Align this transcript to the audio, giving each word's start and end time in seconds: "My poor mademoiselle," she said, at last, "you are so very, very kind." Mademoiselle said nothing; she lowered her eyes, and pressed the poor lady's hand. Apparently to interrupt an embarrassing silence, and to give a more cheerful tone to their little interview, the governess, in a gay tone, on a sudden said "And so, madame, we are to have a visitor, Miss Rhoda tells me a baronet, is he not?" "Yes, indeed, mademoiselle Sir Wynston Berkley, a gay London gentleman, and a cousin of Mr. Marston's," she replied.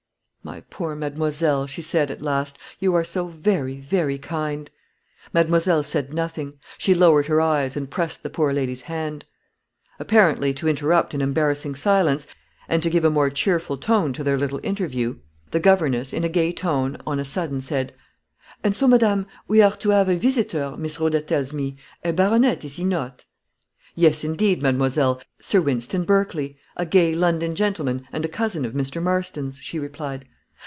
"My 0.43 0.61
poor 0.71 0.95
mademoiselle," 0.95 1.67
she 1.67 1.83
said, 1.83 2.09
at 2.09 2.23
last, 2.23 2.57
"you 2.79 2.95
are 2.95 3.03
so 3.03 3.27
very, 3.27 3.79
very 3.79 4.17
kind." 4.17 4.71
Mademoiselle 5.33 5.83
said 5.83 6.15
nothing; 6.15 6.55
she 6.79 6.95
lowered 6.95 7.27
her 7.27 7.39
eyes, 7.39 7.77
and 7.77 7.87
pressed 7.87 8.23
the 8.23 8.29
poor 8.31 8.51
lady's 8.51 8.81
hand. 8.81 9.23
Apparently 9.99 10.51
to 10.55 10.67
interrupt 10.67 11.13
an 11.13 11.21
embarrassing 11.21 11.75
silence, 11.75 12.25
and 12.67 12.81
to 12.81 12.89
give 12.89 13.05
a 13.05 13.11
more 13.11 13.29
cheerful 13.29 13.77
tone 13.77 14.13
to 14.13 14.23
their 14.23 14.35
little 14.37 14.59
interview, 14.63 15.19
the 15.51 15.59
governess, 15.59 16.11
in 16.11 16.23
a 16.23 16.27
gay 16.29 16.51
tone, 16.51 16.97
on 17.05 17.19
a 17.19 17.23
sudden 17.23 17.61
said 17.61 17.93
"And 18.63 18.75
so, 18.75 18.87
madame, 18.87 19.27
we 19.47 19.61
are 19.61 19.77
to 19.77 19.91
have 19.91 20.09
a 20.09 20.15
visitor, 20.15 20.75
Miss 20.75 20.99
Rhoda 20.99 21.21
tells 21.21 21.53
me 21.53 21.77
a 22.03 22.11
baronet, 22.13 22.65
is 22.65 22.77
he 22.77 22.83
not?" 22.83 23.25
"Yes, 23.93 24.23
indeed, 24.23 24.61
mademoiselle 24.61 25.21
Sir 25.39 25.61
Wynston 25.61 26.03
Berkley, 26.05 26.57
a 26.77 26.85
gay 26.85 27.13
London 27.13 27.53
gentleman, 27.55 28.07
and 28.11 28.23
a 28.23 28.29
cousin 28.29 28.63
of 28.65 28.73
Mr. 28.73 29.03
Marston's," 29.03 29.57
she 29.57 29.77
replied. 29.77 30.25